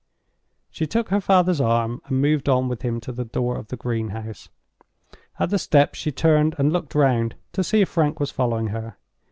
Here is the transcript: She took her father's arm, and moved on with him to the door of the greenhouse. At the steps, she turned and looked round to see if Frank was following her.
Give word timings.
She 0.71 0.87
took 0.87 1.09
her 1.09 1.21
father's 1.21 1.61
arm, 1.61 2.01
and 2.05 2.23
moved 2.23 2.49
on 2.49 2.67
with 2.67 2.81
him 2.81 2.99
to 3.01 3.11
the 3.11 3.23
door 3.23 3.55
of 3.59 3.67
the 3.67 3.77
greenhouse. 3.77 4.49
At 5.37 5.51
the 5.51 5.59
steps, 5.59 5.99
she 5.99 6.11
turned 6.11 6.55
and 6.57 6.73
looked 6.73 6.95
round 6.95 7.35
to 7.51 7.63
see 7.63 7.81
if 7.81 7.89
Frank 7.89 8.19
was 8.19 8.31
following 8.31 8.69
her. 8.69 8.97